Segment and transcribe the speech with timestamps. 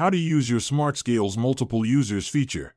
[0.00, 2.74] How to use your Smart Scales multiple users feature.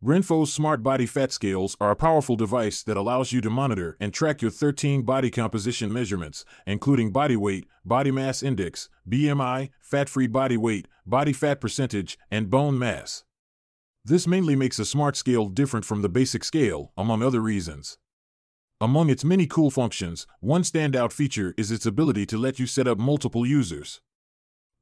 [0.00, 4.14] Renpho's Smart Body Fat Scales are a powerful device that allows you to monitor and
[4.14, 10.28] track your 13 body composition measurements, including body weight, body mass index, BMI, fat free
[10.28, 13.24] body weight, body fat percentage, and bone mass.
[14.04, 17.98] This mainly makes a smart scale different from the basic scale, among other reasons.
[18.80, 22.86] Among its many cool functions, one standout feature is its ability to let you set
[22.86, 24.00] up multiple users.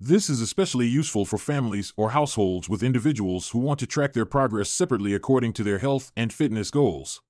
[0.04, 4.26] This is especially useful for families or households with individuals who want to track their
[4.26, 7.22] progress separately according to their health and fitness goals.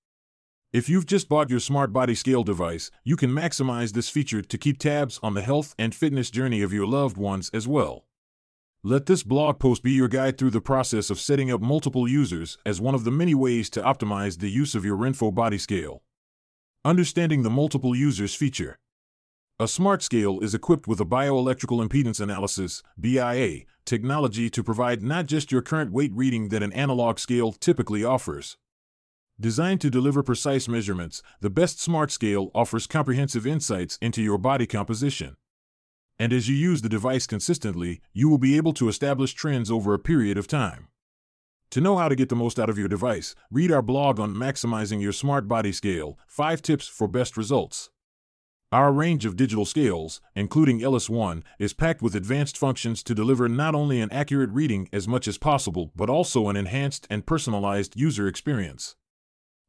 [0.72, 4.56] If you've just bought your Smart Body Scale device, you can maximize this feature to
[4.56, 8.06] keep tabs on the health and fitness journey of your loved ones as well.
[8.82, 12.56] Let this blog post be your guide through the process of setting up multiple users
[12.64, 16.02] as one of the many ways to optimize the use of your Renpho Body Scale.
[16.86, 18.78] Understanding the multiple users feature.
[19.62, 25.26] A smart scale is equipped with a bioelectrical impedance analysis (BIA) technology to provide not
[25.26, 28.56] just your current weight reading that an analog scale typically offers.
[29.38, 34.66] Designed to deliver precise measurements, the best smart scale offers comprehensive insights into your body
[34.66, 35.36] composition.
[36.18, 39.94] And as you use the device consistently, you will be able to establish trends over
[39.94, 40.88] a period of time.
[41.70, 44.34] To know how to get the most out of your device, read our blog on
[44.34, 47.90] maximizing your smart body scale 5 tips for best results.
[48.72, 53.74] Our range of digital scales, including LS1, is packed with advanced functions to deliver not
[53.74, 58.26] only an accurate reading as much as possible, but also an enhanced and personalized user
[58.26, 58.96] experience.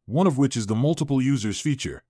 [0.05, 2.05] One of which is the multiple users feature.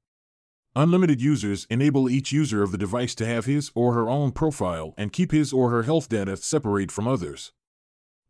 [0.75, 4.94] Unlimited users enable each user of the device to have his or her own profile
[4.95, 7.53] and keep his or her health data separate from others.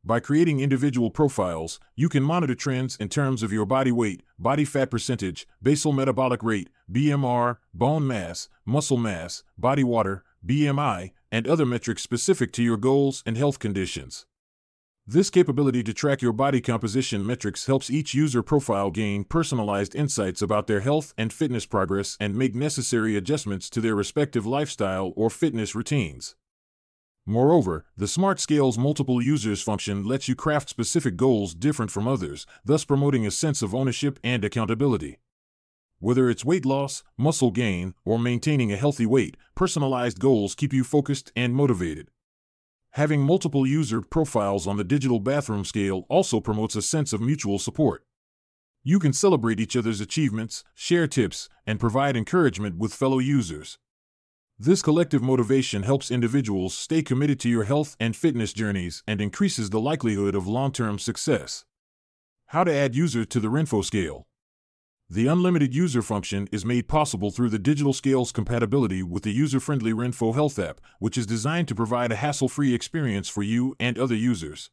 [0.06, 4.66] By creating individual profiles, you can monitor trends in terms of your body weight, body
[4.66, 11.66] fat percentage, basal metabolic rate, BMR, bone mass, muscle mass, body water, BMI, and other
[11.66, 14.26] metrics specific to your goals and health conditions.
[15.08, 20.42] This capability to track your body composition metrics helps each user profile gain personalized insights
[20.42, 25.30] about their health and fitness progress and make necessary adjustments to their respective lifestyle or
[25.30, 26.36] fitness routines.
[27.26, 32.46] Moreover, the Smart Scale's multiple users function lets you craft specific goals different from others,
[32.66, 35.20] thus promoting a sense of ownership and accountability.
[36.00, 40.84] Whether it's weight loss, muscle gain, or maintaining a healthy weight, personalized goals keep you
[40.84, 42.10] focused and motivated.
[42.92, 47.58] Having multiple user profiles on the digital bathroom scale also promotes a sense of mutual
[47.58, 48.06] support.
[48.84, 53.78] You can celebrate each other's achievements, share tips, and provide encouragement with fellow users.
[54.60, 59.72] This collective motivation helps individuals stay committed to your health and fitness journeys and increases
[59.72, 61.66] the likelihood of long term success.
[62.48, 64.28] How to add user to the Renpho scale.
[65.10, 69.60] The unlimited user function is made possible through the digital scale's compatibility with the user
[69.60, 73.76] friendly Renpho Health app, which is designed to provide a hassle free experience for you
[73.80, 74.70] and other users.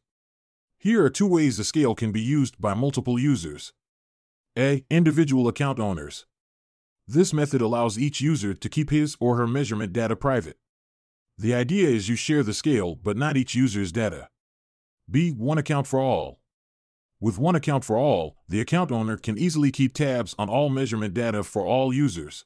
[0.77, 3.73] Here are two ways the scale can be used by multiple users.
[4.55, 4.85] A.
[4.91, 6.27] Individual account owners.
[7.13, 10.55] This method allows each user to keep his or her measurement data private.
[11.37, 14.29] The idea is you share the scale, but not each user's data.
[15.09, 15.31] B.
[15.31, 16.39] One account for all.
[17.19, 21.13] With one account for all, the account owner can easily keep tabs on all measurement
[21.13, 22.45] data for all users.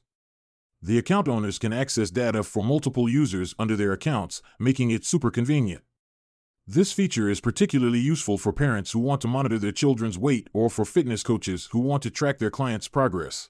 [0.82, 5.30] The account owners can access data for multiple users under their accounts, making it super
[5.30, 5.84] convenient.
[6.66, 10.68] This feature is particularly useful for parents who want to monitor their children's weight or
[10.68, 13.48] for fitness coaches who want to track their clients' progress.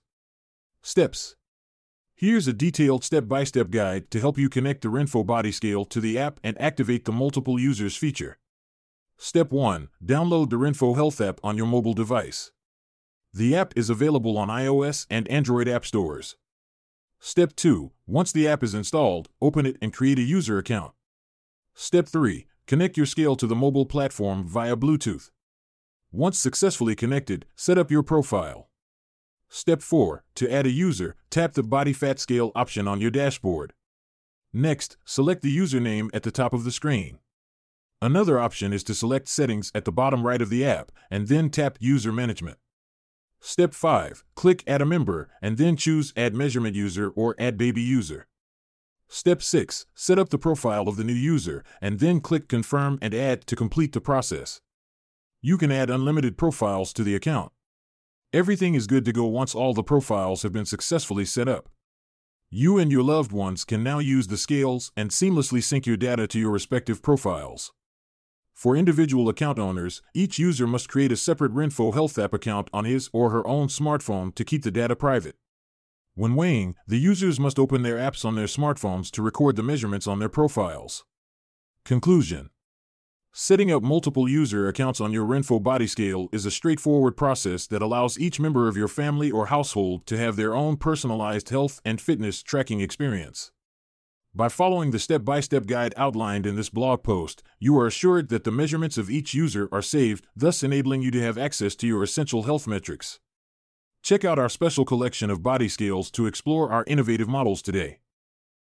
[0.87, 1.35] Steps
[2.15, 5.85] Here's a detailed step by step guide to help you connect the Renpho Body Scale
[5.87, 8.39] to the app and activate the multiple users feature.
[9.17, 12.53] Step 1 Download the Renpho Health app on your mobile device.
[13.35, 16.37] The app is available on iOS and Android app stores.
[17.19, 20.93] Step 2 Once the app is installed, open it and create a user account.
[21.75, 25.31] Step 3 Connect your scale to the mobile platform via Bluetooth.
[26.13, 28.71] Once successfully connected, set up your profile.
[29.57, 30.23] Step 4.
[30.35, 33.73] To add a user, tap the Body Fat Scale option on your dashboard.
[34.53, 37.21] Next, select the username at the top of the screen.
[38.03, 41.49] Another option is to select Settings at the bottom right of the app, and then
[41.49, 42.59] tap User Management.
[43.41, 44.25] Step 5.
[44.35, 48.27] Click Add a Member, and then choose Add Measurement User or Add Baby User.
[49.09, 49.87] Step 6.
[49.95, 53.57] Set up the profile of the new user, and then click Confirm and Add to
[53.57, 54.61] complete the process.
[55.41, 57.53] You can add unlimited profiles to the account.
[58.37, 61.71] Everything is good to go once all the profiles have been successfully set up.
[62.51, 66.27] You and your loved ones can now use the scales and seamlessly sync your data
[66.27, 67.73] to your respective profiles.
[68.53, 72.85] For individual account owners, each user must create a separate Renpho Health app account on
[72.85, 75.37] his or her own smartphone to keep the data private.
[76.15, 80.07] When weighing, the users must open their apps on their smartphones to record the measurements
[80.07, 81.07] on their profiles.
[81.87, 82.51] Conclusion
[83.39, 87.83] Setting up multiple user accounts on your Renpho body scale is a straightforward process that
[87.83, 92.01] allows each member of your family or household to have their own personalized health and
[92.01, 93.53] fitness tracking experience.
[94.35, 98.31] By following the step by step guide outlined in this blog post, you are assured
[98.31, 101.87] that the measurements of each user are saved, thus enabling you to have access to
[101.87, 103.21] your essential health metrics.
[104.03, 107.99] Check out our special collection of body scales to explore our innovative models today.